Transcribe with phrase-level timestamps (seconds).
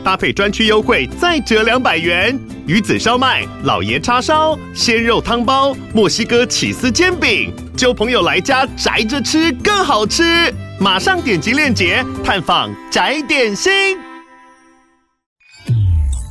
[0.00, 2.38] 搭配专区优惠再折两百元。
[2.66, 10.54] 鱼子烧麦、老爷叉烧、鲜肉汤包、墨西哥起司煎饼，揪朋友来家宅着吃更好吃。
[10.78, 13.98] 马上点击链接探访宅点心。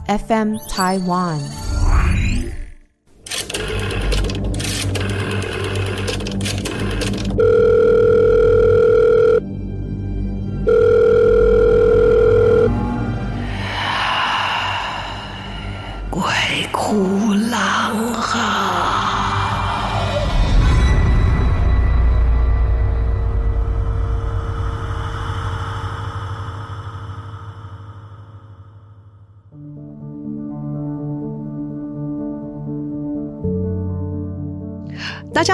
[0.08, 1.40] FM Taiwan。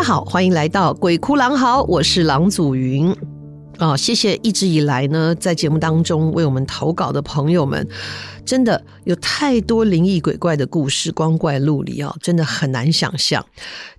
[0.05, 3.11] 好，欢迎来到《鬼哭狼嚎》，我是郎祖云
[3.79, 7.89] 啊、谢谢一直以来呢，在节目当中为我们投稿的朋友们，
[8.45, 13.43] 真的有太多灵异鬼怪的故事，光怪陆离啊、哦，真的很难想象。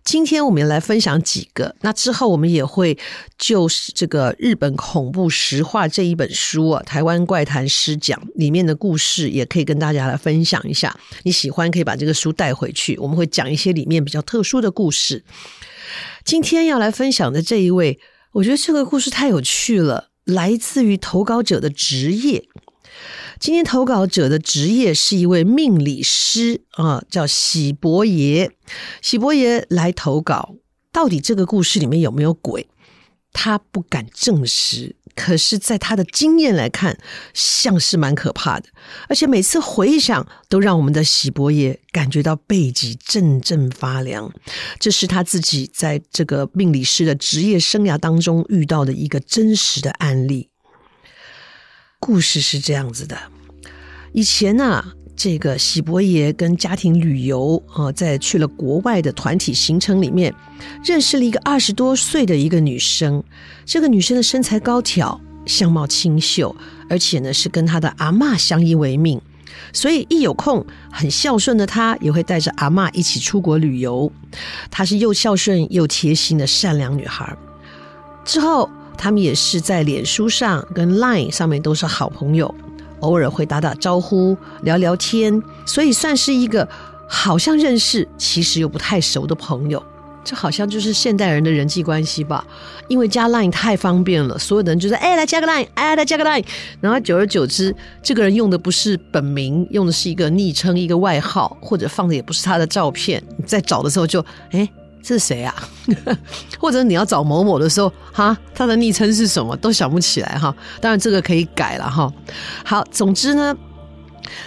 [0.04, 2.96] 今天我们来分享几个，那之后我们也会
[3.36, 10.96] 就是这个日本恐怖实话这一本书啊，《台湾怪谈师讲》里面的故事，也可以跟大家来分享一下。
[11.24, 15.24] 你喜欢可以把这个书带回去，我们会讲一些里面比较特殊的故事。
[16.24, 18.00] 今天要来分享的这一位，
[18.32, 22.48] 我觉得这个故事太有趣了，来自于投稿者的职业。
[23.38, 28.50] 今天投稿者的职业是一位命理师啊，叫喜伯爷。
[29.02, 30.54] 喜伯爷来投稿，
[30.90, 32.68] 到底这个故事里面有没有鬼？
[33.32, 34.96] 他不敢证实。
[35.16, 36.96] 可是，在他的经验来看，
[37.32, 38.68] 像是蛮可怕的，
[39.08, 44.30] 而且每次回想，都让我们的喜伯爷感觉到背脊阵阵发凉。
[44.78, 50.50] 这是他自己在这个命理师的职业生涯当中遇到的一个真实的案例。
[51.98, 53.18] 故事是这样子的：
[54.12, 60.32] 以前呢、啊，这个喜伯爷跟家庭旅游啊，在去了国外的团体行程里面，
[60.84, 63.24] 认识了一个二十多岁的一个女生。
[63.64, 66.54] 这个女生的身材高挑，相貌清秀，
[66.90, 69.18] 而且呢是跟她的阿嬷相依为命，
[69.72, 74.12] 所以一有空，很孝顺的她也会带着阿嬷一起出国旅游。
[74.70, 77.34] 她是又孝顺又贴心的善良女孩。
[78.22, 78.68] 之后，
[78.98, 82.54] 他们也是在脸书上跟 Line 上面都是好朋友，
[83.00, 86.68] 偶尔会打打招呼、聊聊天，所以算是一个
[87.08, 89.82] 好像认识，其实又不太熟的朋友。
[90.24, 92.44] 这好像就是现代人的人际关系吧，
[92.88, 96.44] 因为加 Line 太方便了，所有的人就说：“哎，来加个 Line，哎，来加个 Line。”
[96.82, 103.22] 然后久而久之，这个人用的不是本名，用的是一个昵称、一个外号，或者放的也不是他的照片。
[103.38, 104.20] 你在找的时候就
[104.50, 104.68] ：“哎，
[105.14, 105.54] 是谁啊？”
[106.58, 110.54] 或者你要找某某的时候，哈，他的昵称是什么都想不起来哈。
[110.80, 112.12] 当然这个可以改了哈。
[112.64, 113.56] 好，总之呢，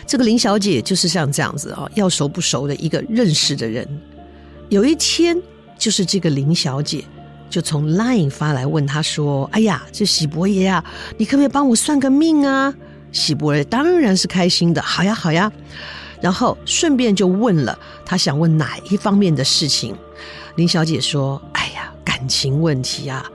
[0.05, 3.87] 这个林小姐就是像这样子啊，要熟不熟的一个认识的人。
[4.69, 5.41] 有一天。
[5.79, 7.01] 就是这个林小姐，
[7.49, 10.83] 就从 Line 发来问他说：“哎呀，这喜伯爷啊，
[11.17, 12.75] 你可不可以帮我算个命啊？”
[13.13, 15.49] 喜伯爷当然是开心的，好呀好呀。
[16.19, 19.95] 然后顺便就问了他想问哪一方面的事情。
[20.59, 23.25] 林小姐说：“哎呀，感情问题啊。”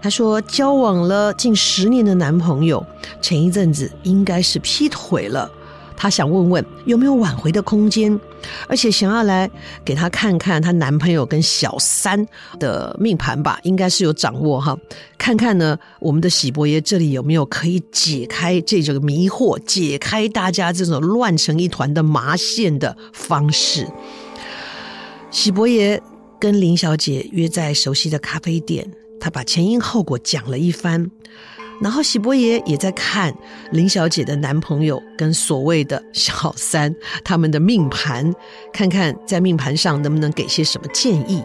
[0.00, 2.86] 她说交往了近十年的男朋友，
[3.20, 5.50] 前一阵子应该是劈腿了。
[5.96, 8.16] 她想问问有没有挽回的空间，
[8.68, 9.50] 而且想要来
[9.84, 12.24] 给她看看她男朋友跟小三
[12.60, 14.78] 的命盘吧，应该是有掌握哈。
[15.18, 23.88] 看看呢，我们的喜伯爷这里有没有可以解开这种迷惑，解开大家这种乱成一团的麻线的方式。
[25.32, 26.02] 喜伯爷
[26.40, 28.90] 跟林小姐约在熟悉的咖啡店，
[29.20, 31.10] 他把前因后果讲了一番。
[31.82, 33.34] 然后喜伯爷也在看
[33.72, 36.94] 林小姐的男朋友跟所谓的小三
[37.24, 38.34] 他们的命盘，
[38.72, 41.42] 看看在命盘上能不能给些什么建议。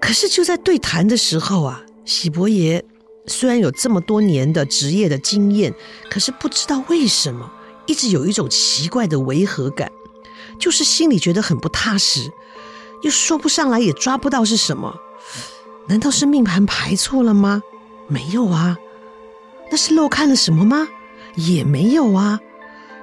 [0.00, 2.84] 可是就在对谈的时候啊，喜伯爷
[3.26, 5.74] 虽然有这么多年的职业的经验，
[6.10, 7.50] 可是不知道为什么
[7.86, 9.90] 一直有一种奇怪的违和感，
[10.58, 12.28] 就是心里觉得很不踏实，
[13.02, 14.98] 又说不上来，也抓不到是什么。
[15.86, 17.62] 难道是命盘排错了吗？
[18.06, 18.76] 没有啊。
[19.70, 20.88] 那是漏看了什么吗？
[21.34, 22.40] 也没有啊，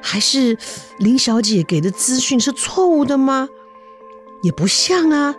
[0.02, 0.58] 还是
[0.98, 3.48] 林小姐给的资讯是错误的吗？
[4.42, 5.36] 也不像啊。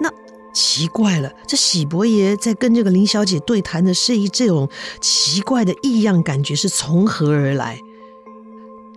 [0.00, 0.10] 那
[0.52, 4.68] 奇怪了，这喜伯爷在跟这个林小姐对谈的是一这种
[5.00, 7.80] 奇怪的异样感觉是从何而来？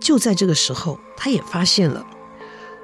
[0.00, 2.04] 就在这个时候，他也发现了，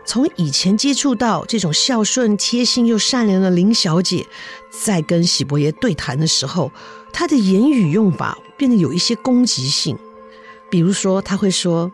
[0.07, 4.27] 从以前接触到这种孝顺、贴心又善良的林小姐，
[4.71, 6.71] 在跟喜伯爷对谈的时候，
[7.13, 9.99] 她的言语用法变得有一些攻击性。
[10.71, 11.93] 比如说，他会说：“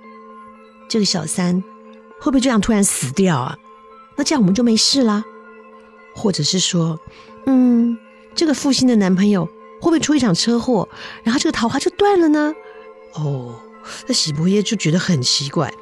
[0.88, 1.62] 这个小三
[2.20, 3.58] 会不会这样突然死掉啊？
[4.16, 5.24] 那这样我们就没事啦。”
[6.14, 6.98] 或者是说
[7.46, 7.96] ：“嗯，
[8.34, 10.88] 这个负心的男朋友会不会出一场车祸，
[11.22, 12.54] 然后这个桃花就断了呢？”
[13.14, 13.54] 哦，
[14.06, 15.72] 那喜伯爷就觉得很奇怪。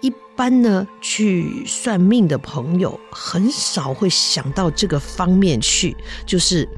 [0.00, 5.96] 一般呢，去算命的朋友很少会想到这个方面去，
[6.26, 6.68] 就是。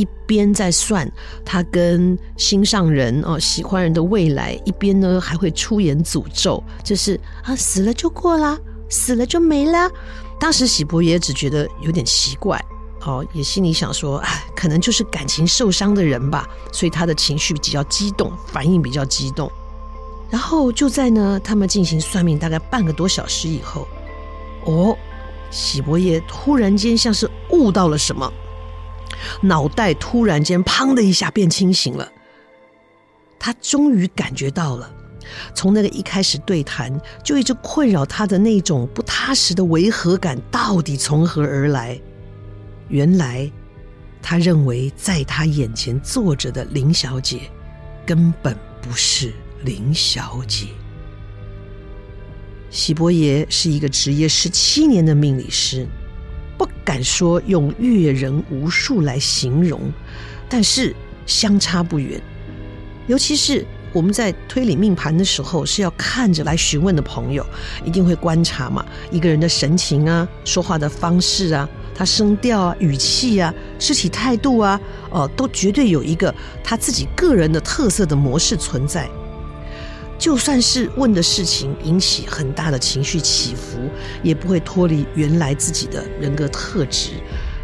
[0.00, 1.10] 一边在算
[1.44, 8.56] 他跟心上人哦喜欢人的未来，一边呢还会出言诅咒，就是啊死了就过啦，
[8.88, 9.90] 死了就没啦。
[10.38, 12.64] 当时喜伯爷只觉得有点奇怪
[13.00, 19.50] 哦，也心里想说，哎，可能就是感情受伤的人吧，所以他的情绪比较激动，反应比较激动。
[20.30, 23.88] 然后就在呢，他们进行算命大概半个多小时以后，
[24.64, 24.96] 哦，
[25.50, 28.30] 喜伯爷突然间像是悟到了什么。
[29.40, 32.06] 脑袋突然间“砰”的一下变清醒了，
[33.38, 34.88] 他终于感觉到了，
[35.54, 41.98] 从那个一开始对谈就一直困扰他的那种不踏实的违和感到底从何而来。
[42.88, 43.50] 原来，
[44.22, 47.40] 他认为在他眼前坐着的林小姐
[48.06, 49.32] 根本不是
[49.64, 50.66] 林小姐。
[52.70, 55.86] 喜伯爷是一个执业十七年的命理师。
[56.56, 59.80] 不敢说用阅人无数来形容，
[60.48, 60.92] 但是
[61.24, 62.20] 相差不远。
[63.06, 67.46] 尤其是我们在推理命盘的时候，是要看着来询问的朋友，
[67.84, 76.34] 一定会观察嘛，一个人的神情啊，说话的方式啊，他声调啊、语气啊、肢体态度啊，哦，都绝对有一个
[76.64, 79.08] 他自己个人的特色的模式存在。
[80.18, 83.78] 就算是问的事情引起很大的情绪起伏，
[84.22, 87.10] 也不会脱离原来自己的人格特质。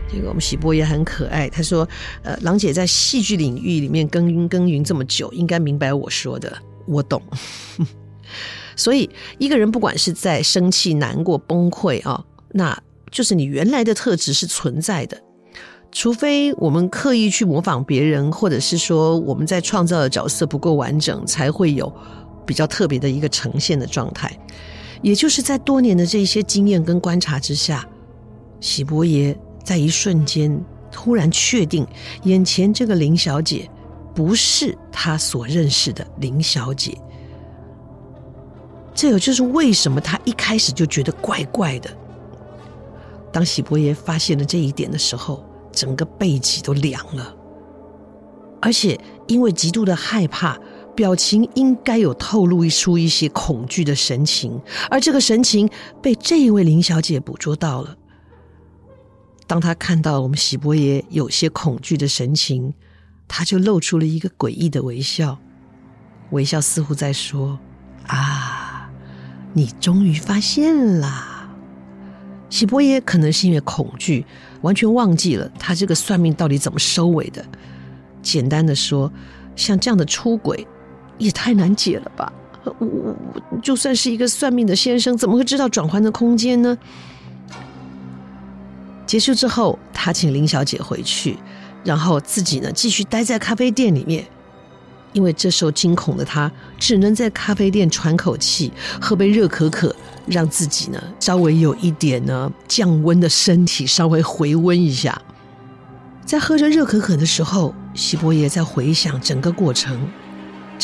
[0.09, 1.89] 这个我们喜波也很可爱，他说
[2.23, 6.57] ：“呃，郎姐在戏剧领域里面耕耘耕耘这么久，应该明白我说的，
[6.87, 7.21] 我懂。”
[8.77, 12.81] 所以一个人不管是在生气、难过、崩溃啊、那
[13.11, 15.21] 就是你原来的特质是存在的，
[15.91, 21.93] 除非我们刻意去模仿别人，或者是说我们在创造的角色不够完整，才会有。
[22.47, 24.39] 比较特别的一个呈现的状态，
[25.03, 27.87] 也就是在多年的这些经验跟观察之下，
[28.61, 31.87] 喜伯爷在一瞬间突然确定，
[32.23, 33.69] 眼前这个林小姐
[34.15, 36.97] 不是他所认识的林小姐。
[38.95, 41.91] 这也就是为什么他一开始就觉得怪怪的。
[43.33, 47.35] 当喜伯爷发现了这一点的时候，整个背脊都凉了，
[48.63, 50.59] 而且因为极度的害怕。
[50.95, 54.61] 表情应该有透露出一些恐惧的神情，
[54.91, 55.69] 而这个神情
[56.03, 57.97] 被这一位林小姐捕捉到了。
[59.47, 62.73] 当她看到我们喜伯爷有些恐惧的神情，
[63.29, 65.39] 她就露出了一个诡异的微笑，
[66.31, 67.59] 微笑似乎在说
[68.07, 68.91] ：“啊，
[69.53, 71.51] 你终于发现啦。”
[72.49, 74.25] 喜伯爷可能是因为恐惧，
[74.63, 77.45] 完全忘记了他这个算命到底怎么收尾的。
[78.23, 79.13] 简单的说，
[79.57, 80.67] 像这样的出轨。
[81.19, 82.33] 也太难解了吧！
[82.65, 83.15] 我我
[83.63, 86.77] 就算是一个算命的先生，怎么会知道转换的空间呢？
[89.07, 91.39] 结束之后，他请林小姐回去，
[91.85, 94.27] 然后自己呢继续待在咖啡店里面，
[95.13, 99.95] 因为这时候惊恐的他只能在咖啡店喘口气，喝杯热可可，
[100.27, 105.21] 让自己呢稍微有一点呢降温的身体稍微回温一下。
[106.25, 110.09] 在喝着热可可的时候，喜伯爷在回想整个过程。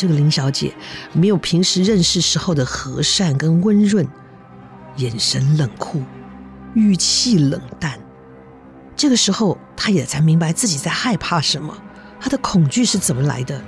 [0.01, 0.73] 这个林小姐
[1.13, 4.07] 没有平时认识时候的和善跟温润，
[4.95, 6.01] 眼神冷酷，
[6.73, 7.99] 语气冷淡。
[8.95, 11.77] 这个时候，她也才明白自己在害怕什么，
[12.19, 13.61] 她的恐惧是怎么来的。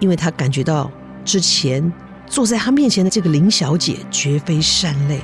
[0.00, 0.90] 因为她感觉到
[1.24, 1.92] 之前
[2.26, 5.20] 坐在她面前的这个林小姐绝非善类，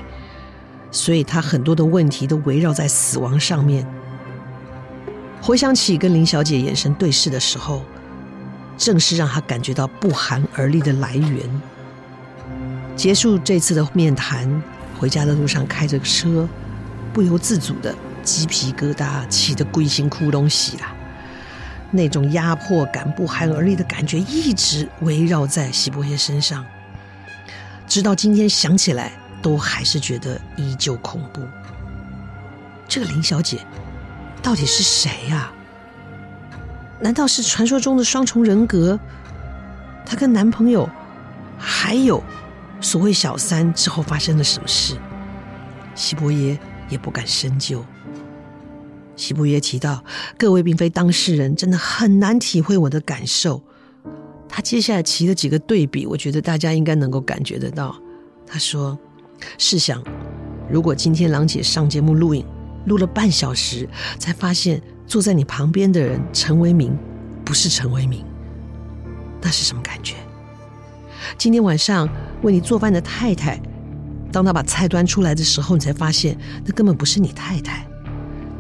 [0.93, 3.85] 所以她很多的问题都围绕在死亡上面。
[5.43, 7.83] 回想起跟林小姐眼神对视的时候。
[8.79, 11.63] 正是让他感觉到不寒而栗的来源。
[12.97, 14.63] 结束这次的面谈，
[14.99, 16.49] 回家的路上开着车，
[17.13, 20.95] 不由自主的鸡皮疙瘩起的龟心窟窿洗啦。
[21.91, 26.65] 那种压迫感、不寒而栗的感觉一直围绕在喜伯爷身上，
[27.87, 31.41] 直到今天想起来，都还是觉得依旧恐怖。
[32.87, 33.59] 这个林小姐
[34.43, 35.51] 到底是谁呀？
[37.01, 38.99] 难道是传说中的双重人格？
[40.05, 40.89] 她跟男朋友
[41.57, 42.23] 还有
[42.81, 44.97] 所谓小三之后发生了什么事？
[45.95, 47.85] 西伯爷也不敢深究。
[49.17, 50.05] 西伯爷提到，
[50.37, 53.63] 各位并非当事人，真的很难体会我的感受。
[54.49, 57.95] 他接下来提了几个对比，我觉得大家应该能够感觉得到。
[58.47, 58.99] 他说
[59.59, 60.03] ：“试想，
[60.71, 62.47] 如果今天郎姐上节目录影，
[62.87, 63.89] 录了半小时，
[64.19, 66.95] 才发现。”坐在你旁边的人陈为民，
[67.43, 68.23] 不是陈为民，
[69.41, 70.17] 那是什么感觉？
[71.39, 72.07] 今天晚上
[72.43, 73.59] 为你做饭的太太，
[74.31, 77.87] 当她把菜端出来的时候，你才发现那根本不是你太太，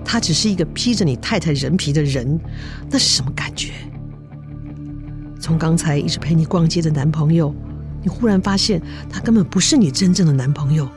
[0.02, 2.40] 她只是一个披着你太太人皮的人，
[2.88, 3.72] 那是什么感觉？
[5.38, 7.54] 从刚才一直陪你逛街的男朋友，
[8.02, 10.88] 你忽然发现他根本不是你真正的男朋友，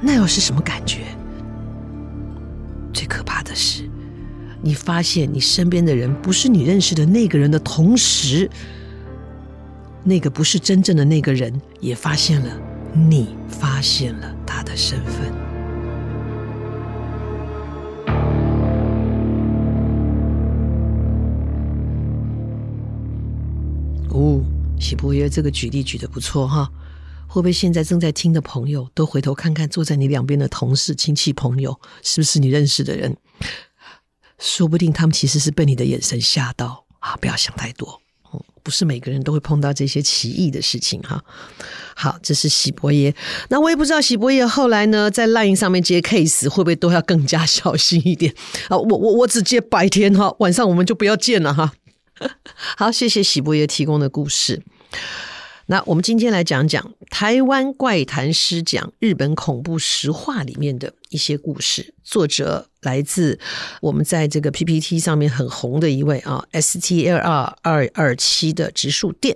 [0.00, 1.00] 那又是什么感觉？
[4.64, 8.48] 你发现你身边的人不是你认识的那个人的同时，
[10.04, 12.56] 那个不是真正的那个人也发现了，
[12.94, 15.32] 你发现了他的身份。
[24.10, 24.40] 哦，
[24.78, 26.70] 喜伯爷这个举例举得不错哈，
[27.26, 33.16] 会不会现在正在听的朋友都回头看看坐在你两边的同事、亲戚、朋友，是不是你认识的人？
[34.42, 37.16] 说不定他们其实是被你的眼神吓到啊！
[37.20, 38.02] 不要想太多，
[38.64, 41.22] 不是每个人都会碰到这些奇异的事情哈。
[41.94, 43.14] 好，这是喜伯爷。
[43.50, 48.34] 那我也不知道喜伯爷后来呢，在 LINE 上面接 case 会不会都要更加小心一点
[48.68, 48.76] 啊？
[48.76, 51.72] 我我我只接白天哈，晚上我们就不要见了哈。
[52.76, 54.62] 好，谢谢喜伯爷提供的故事。
[55.72, 61.94] 那我们今天来讲讲台湾怪谈师讲日本恐怖实话里面的一些故事。
[62.04, 63.40] 作者来自
[63.80, 69.34] 我们在这个 PPT 上面很红的一位啊，STLR 二二七的植树店。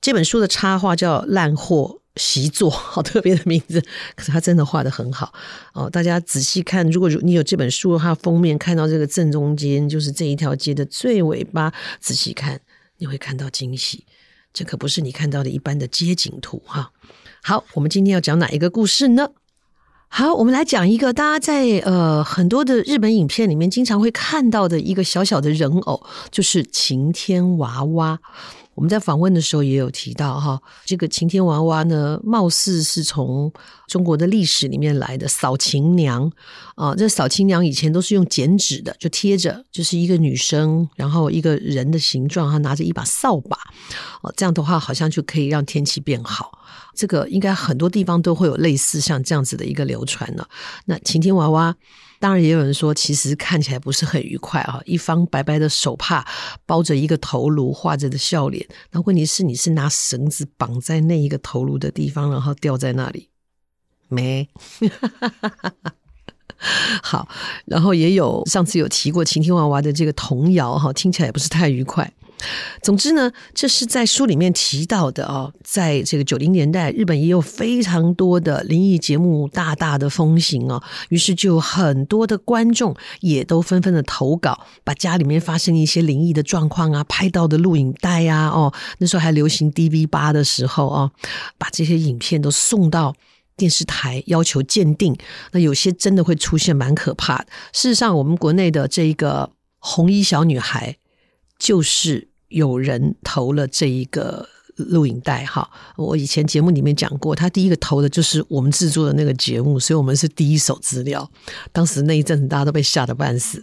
[0.00, 3.82] 这本书的插画叫烂货习作，好特别的名字，
[4.14, 5.34] 可是他真的画得很好
[5.72, 5.90] 哦。
[5.90, 12.60] 大家仔细看，如果你有这本书它，封面看到这个正中间就是这一条街的最尾巴，仔细看
[12.98, 14.06] 你会看到惊喜。
[14.52, 16.92] 这可不是你看到的一般的街景图哈。
[17.42, 19.30] 好，我们今天要讲哪一个故事呢？
[20.08, 28.20] 好，我们来讲一个大家在呃很多的日本影片里面经常会看到的一个小小的人偶，就是晴天娃娃。
[28.74, 33.52] 我们在访问的时候也有提到哈，这个晴天娃娃呢，貌似是从
[33.86, 36.30] 中国的历史里面来的扫晴娘
[36.74, 36.94] 啊。
[36.94, 43.58] 这扫晴娘以前都是用剪纸的，就贴着，就是一个女生，然后一个人的形状，她拿着一把扫把，
[44.22, 46.58] 哦，这样的话好像就可以让天气变好。
[46.94, 50.48] 这个应该很多地方都会有类似像这样子的一个流传了。
[50.86, 51.76] 那晴天娃娃。
[52.22, 54.80] 当然，也有人说，其实看起来不是很愉快啊。
[54.84, 56.24] 一方白白的手帕
[56.64, 58.64] 包着一个头颅，画着的笑脸。
[58.92, 63.28] 那问题是，你是拿绳子绑在那一个头颅的地方，然后吊在那里？
[64.08, 64.48] 没。
[67.02, 67.26] 好，
[67.64, 72.08] 然后也有上次有提过晴天娃娃的这个童谣哈，听起来也不是太愉快。
[72.82, 91.12] 总之呢，这是在书里面提到的哦，在这个九零年代，日本也有非常多的灵异节目大大的风行哦，于是就很多的观众也都纷纷的投稿，把家里面发生一些灵异的状况啊，拍到的录影带啊，哦，那时候还流行 DV8 的时候哦，
[91.58, 93.14] 把这些影片都送到
[93.56, 95.16] 电视台要求鉴定，
[95.52, 97.46] 那有些真的会出现蛮可怕的。
[97.72, 100.96] 事实上，我们国内的这个红衣小女孩
[101.56, 102.31] 就是。
[102.52, 111.30] 有人投了这一个录影带哈，我以前节目里面讲过，他第一个投的就是我们制作的那个节目，所以我们是第一手资料。
[111.72, 113.62] 当时那一阵子大家都被吓得半死。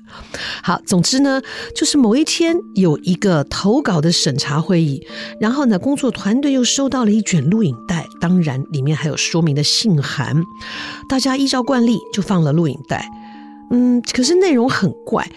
[0.61, 1.41] 好，总之呢，
[1.75, 5.05] 就是某一天有一个投稿的审查会议，
[5.39, 10.43] 然后呢，工作团队又收到了一卷录影带，当然里面还有说明的信函，
[11.09, 13.09] 大家依照惯例就放了录影带。
[13.71, 15.27] 嗯，可是内容很怪。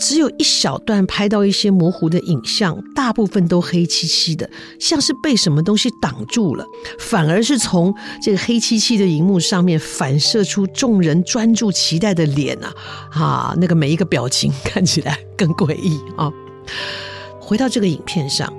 [0.00, 4.48] 只有一小段拍到一些模糊的影像，大部分都黑漆漆的，
[4.80, 6.64] 像是被什么东西挡住了。
[6.98, 12.72] 反而是从这个黑漆漆的荧幕上面反射出众人专注期待的脸啊，
[13.12, 16.32] 啊，那个每一个表情看起来更诡异啊。
[17.38, 18.50] 回到这个影片上，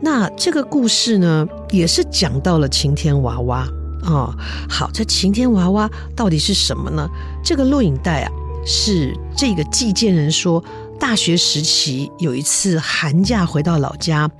[0.00, 3.68] 那这个故事呢，也是讲到了晴天娃娃
[4.02, 4.34] 啊。
[4.68, 7.08] 好，这晴天娃娃到底是什么呢？
[7.44, 8.32] 这个录影带啊。
[8.64, 10.62] 是这个寄件人说，
[10.98, 14.30] 大学时期有一次寒假回到老家，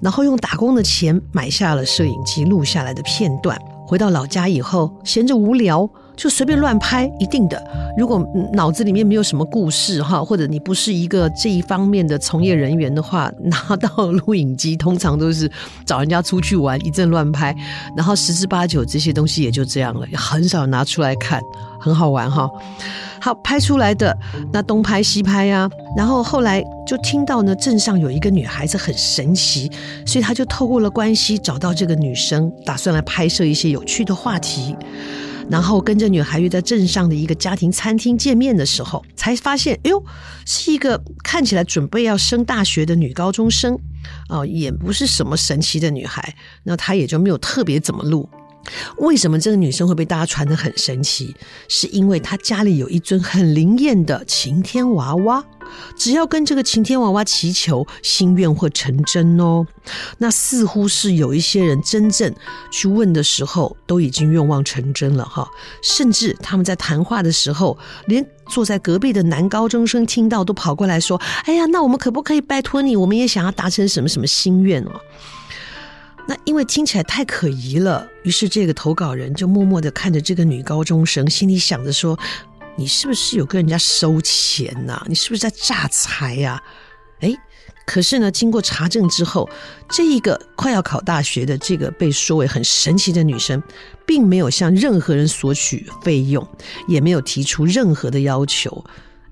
[0.00, 3.60] 然后用打工的钱买下了摄影机录下来的片段。
[3.86, 5.88] 回到老家以后，闲着无聊，
[6.20, 7.58] 就随便乱拍，一定的。
[7.96, 8.22] 如果
[8.52, 15.50] 脑子里面没有什么故事哈，或者你不是一个这一方面的从业人员的话，拿到录影机通常都是
[15.86, 17.56] 找人家出去玩一阵乱拍，
[17.96, 21.40] 然后十之八九这些东西也就这样了，很少拿出来看，
[21.80, 22.46] 很好玩哈。
[23.18, 24.14] 好，拍出来的
[24.52, 29.70] 那东拍西拍呀、啊，然后后来就听到呢，镇上有一个女孩子很神奇，
[30.04, 34.76] 所以他就透过了关系找到这个女生，打算来拍摄一些有趣的话题。
[35.50, 40.02] 然后跟着女孩约在镇上的一个家庭餐厅见面的时候，才发现，哎呦，
[40.46, 43.76] 是一个看起来准备要升大学的女高中生，
[44.28, 48.28] 哦，也不是什么神奇的女孩，那她也就没有特别怎么录。
[48.98, 51.34] 为什么这个女生会被大家传得很神奇？
[51.68, 55.42] 是因为她家里有一尊很灵验的晴天娃娃，
[55.96, 59.66] 只要跟这个晴天娃娃祈求，心愿会成真哦。
[60.18, 62.32] 那似乎是有一些人真正
[62.70, 65.48] 去问的时候，都已经愿望成真了哈。
[65.82, 67.76] 甚至他们在谈话的时候，
[68.06, 72.94] 连坐在隔壁的男高中生听到都跑过来说：“哎呀，那我们可不可以拜托你？
[72.94, 74.90] 我们也想要达成什么什么心愿哦。”
[76.30, 82.16] 那因为听起来太可疑了，于是这个投稿人就默默的看着这个女高中生，心里想着说
[82.78, 85.04] ：“你是不是有跟人家收钱呐？
[85.08, 86.62] 你是不是在诈财呀？”
[87.18, 87.36] 哎，
[87.84, 89.50] 可是呢，经过查证之后，
[89.88, 93.60] 这一个快要考大学的这个被说为很神奇的女生，
[94.06, 96.46] 并没有向任何人索取费用，
[96.86, 98.84] 也没有提出任何的要求。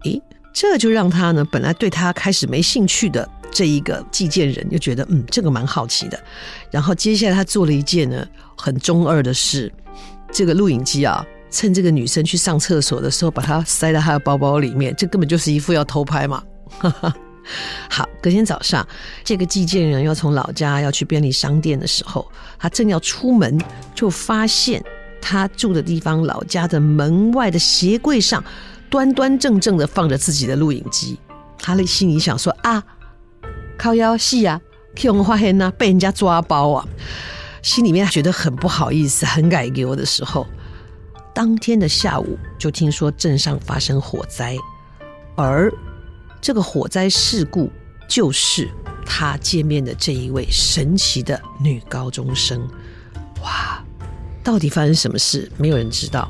[0.02, 0.20] 诶，
[0.52, 3.30] 这就让他呢，本来对他开始没兴趣的。
[3.50, 6.20] 这一个寄件人就觉得，嗯，这个蛮好奇的。
[6.70, 8.26] 然后接下来他做了一件呢
[8.56, 9.72] 很中二的事，
[10.32, 16.42] 这个录影机啊，趁这个女生去上厕所的时候，把它塞到她的包包里面，这根本就是一副要偷拍嘛。
[17.88, 18.86] 好，隔天早上，
[19.24, 23.58] 这个寄件人要从老家要去便利商店的时候，他正要出门，
[23.94, 24.84] 就发现
[25.20, 28.44] 他住的地方老家的门外的鞋柜上，
[28.90, 31.18] 端端正正的放着自己的录影机。
[31.58, 32.84] 他的心里想说啊。
[33.78, 34.60] 靠腰细呀，
[34.94, 36.86] 替我发现呢，被人家抓包啊，
[37.62, 40.46] 心里面觉得很不好意思，很改给我的时候，
[41.32, 44.56] 当天的下午就听说镇上发生火灾，
[45.36, 45.72] 而
[46.40, 47.70] 这个火灾事故
[48.08, 48.68] 就是
[49.06, 52.68] 他见面的这一位神奇的女高中生。
[53.42, 53.82] 哇，
[54.42, 55.50] 到底发生什么事？
[55.56, 56.28] 没有人知道。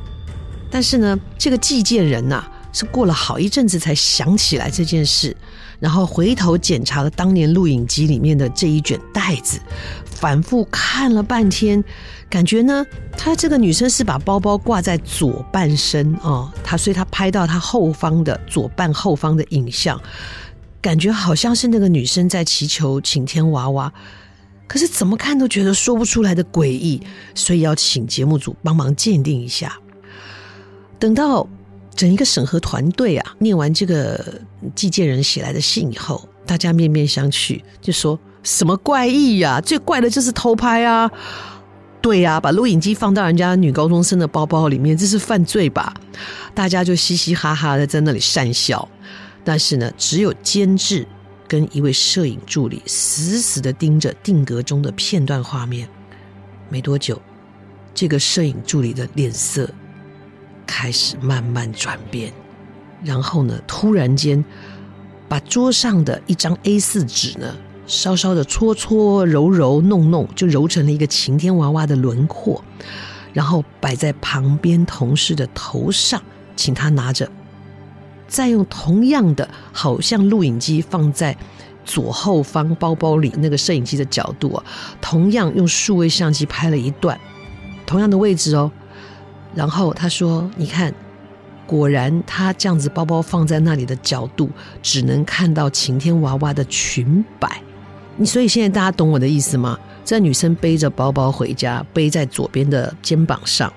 [0.71, 5.37] 但是呢，这个寄件人呐、啊，是过了好一阵子才想起来这件事。
[5.81, 9.61] 然后回头检查了当年录影机里面的这一卷带子，
[10.05, 11.85] 反复看了半天，
[12.29, 12.85] 感觉呢，
[13.17, 20.01] 她这个女生是把包包挂在左半身哦，她所以她拍到她后方的左半后方的影像，
[20.81, 23.93] 感觉好像是那个女生在祈求晴天娃娃，
[24.67, 27.01] 可是怎么看都觉得说不出来的诡异，
[27.37, 29.79] 所以要请节目组帮忙鉴定一下。
[30.99, 31.49] 等到。
[31.99, 34.41] 整一个审核团队啊，念完这个
[34.73, 39.61] 寄件人写来的信以后，大家面面相觑，就说什么怪异呀？
[39.61, 41.11] 最怪的就是偷拍啊！
[42.01, 45.93] 对呀，把录影机放到人家女高中生的包包里面，这是犯罪吧？
[46.55, 48.89] 大家就嘻嘻哈哈的在那里讪笑。
[49.43, 51.05] 但是呢，只有监制
[51.49, 55.89] 跟一位摄影助理死死的盯着定格中的片段画面。
[56.69, 57.21] 没多久，
[57.93, 59.69] 这个摄影助理的脸色。
[60.69, 62.31] 开始慢慢转变，
[63.03, 64.45] 然后呢，突然间
[65.27, 72.63] 把桌上的一张 A4 纸呢，稍稍的搓搓揉揉弄弄，就揉成了一个晴天娃娃的轮廓，
[73.33, 76.23] 然后摆在旁边同事的头上，
[76.55, 77.29] 请他拿着，
[78.29, 81.35] 再用同样的，好像录影机放在
[81.85, 84.63] 左后方包包里那个摄影机的角度啊，
[85.01, 87.19] 同样用数位相机拍了一段，
[87.87, 88.71] 同样的位置哦。
[89.59, 90.95] 然后他说：“你看，
[91.67, 94.49] 果然他这样子包包放在那里的角度，
[94.81, 97.61] 只能看到晴天娃娃的裙摆。
[98.17, 99.77] 你所以现在大家懂我的意思吗？
[100.05, 103.73] 这女生背着包包回家，背在左边的肩膀上，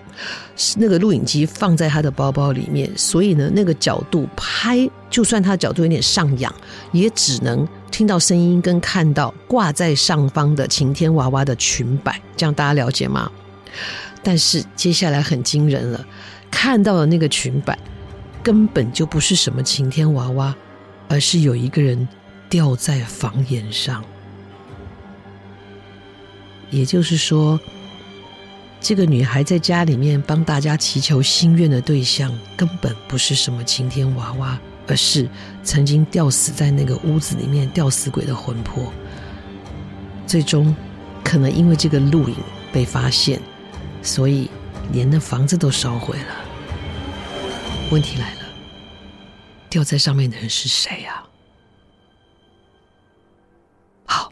[0.77, 6.53] 那个录影机放在她的包包里面，所以呢，那个角度拍，就算她角度有点上仰，
[6.91, 12.21] 也只能听到声音跟看到挂在上方的晴天娃娃的裙摆。
[12.37, 13.31] 这样大家了解吗？”
[14.23, 16.05] 但是接下来很惊人了，
[16.49, 17.77] 看到的那个裙摆
[18.43, 20.55] 根本就不是什么晴天娃娃，
[21.07, 22.07] 而是有一个人
[22.49, 24.03] 吊在房檐上。
[26.69, 27.59] 也就是说，
[28.79, 34.57] 这个女孩在家里面帮大家祈求心愿的对象，根本不是什么晴天娃娃，
[34.87, 35.27] 而是
[35.63, 38.93] 曾经吊死在那个屋子里面吊死鬼的魂魄。
[40.25, 40.73] 最终，
[41.23, 42.35] 可能因为这个录影
[42.71, 43.41] 被发现。
[44.03, 44.49] 所以，
[44.91, 46.35] 连那房子都烧毁了。
[47.91, 48.41] 问题来了，
[49.69, 51.23] 吊在上面的人是谁呀？
[54.05, 54.31] 好，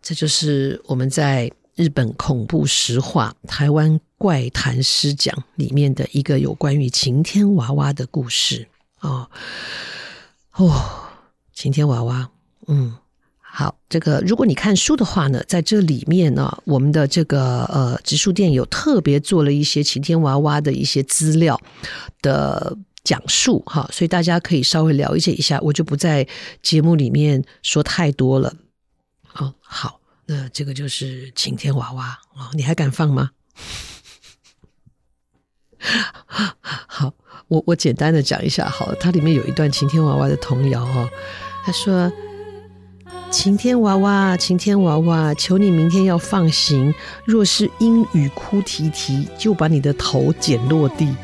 [0.00, 9.28] 这就是我们在日本恐怖实话台湾怪谈诗讲里面的一个有关于晴天娃娃的故事啊。
[10.54, 11.08] 哦，
[11.52, 12.30] 晴天娃娃，
[12.68, 12.96] 嗯。
[13.52, 21.60] 好，这个如果你看书的话呢，在这里面呢，我们的这个呃植树店有特别做了一些晴天娃娃的一些资料
[22.22, 26.28] 的讲述哈，所以大家可以稍微了解一下，我就不在
[26.62, 28.54] 节目里面说太多了。
[29.26, 33.32] 好，好，那这个就是晴天娃娃啊，你还敢放吗？
[36.86, 37.12] 好，
[37.48, 41.10] 我我简单的讲一下好，它里面有一段晴天娃娃的童谣哈，
[41.64, 42.10] 他说。
[43.30, 46.92] 晴天娃娃，晴天娃娃，求你明天要放行。
[47.24, 51.14] 若是阴雨哭啼啼，就把你的头剪落地。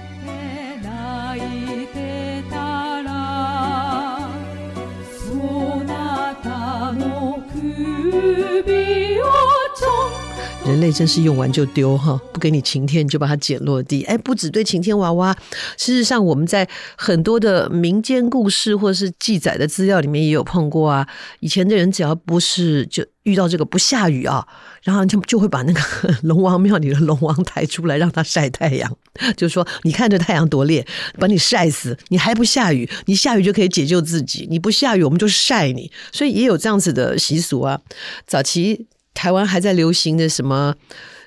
[10.76, 14.02] 人类真是用完就丢哈，不给你晴天就把它捡落地。
[14.02, 15.34] 哎，不止对晴天娃娃，
[15.78, 21.08] 事实上我们在很多的民间故事或者是记载的资料里面也有碰过啊。
[21.40, 24.46] 以前的人只要不是就遇到这个不下雨啊，
[24.82, 25.80] 然后就就会把那个
[26.24, 28.94] 龙王庙里的龙王抬出来让它晒太阳，
[29.34, 30.86] 就说你看这太阳多烈，
[31.18, 37.80] 把你晒死，你还不下雨，你下雨就可以解救自己，你不下雨我们就晒你，所以也有这样子的习俗啊。
[38.26, 38.88] 早期。
[39.16, 40.72] 台湾还在流行的什么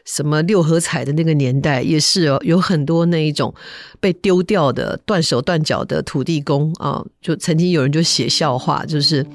[0.05, 3.53] 什么六合彩的那个年代，也是哦，有很多那一种
[3.99, 9.25] 被丢掉的断手断脚的土地公啊，就曾经有人就写笑话，就是。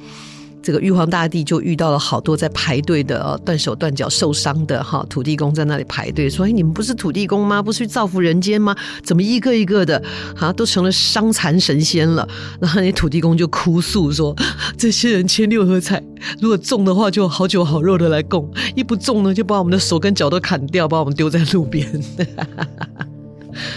[0.64, 7.62] 这个玉皇大帝就遇到了好多在排队的哦，断手断脚受伤的哈土地公在那里排队，说：“哎，你们不是土地公吗？
[7.62, 8.74] 不是去造福人间吗？
[9.02, 10.02] 怎么一个一个的
[10.34, 12.26] 哈都成了伤残神仙了？”
[12.58, 14.34] 然后那土地公就哭诉说
[14.78, 16.02] ：“这些人签六合彩，
[16.40, 18.42] 如果中的话就好酒好肉的来供；
[18.74, 21.86] 一不中呢，就把我们的手跟脚都砍掉，把我们丢在路边。”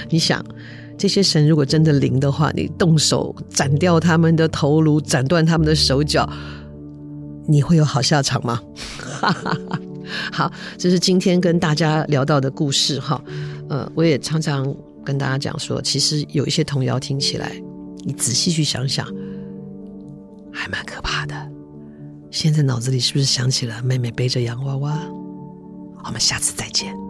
[0.10, 0.42] 你想，
[0.98, 6.28] 这些神如果真的灵的话，你动手斩掉他们的头颅，斩断他们的手脚。
[7.48, 8.62] 你会有好下场吗？
[10.32, 13.22] 好，这是今天跟大家聊到的故事哈。
[13.70, 17.52] 呃，我也常常跟大家讲说，其实有一些童谣听起来，
[18.06, 19.06] 你仔细去想想，
[20.52, 21.36] 还蛮可怕的。
[22.32, 25.00] 现在脑子里是不是想起了妹妹背着洋娃娃？
[26.06, 27.07] 我们下次再见。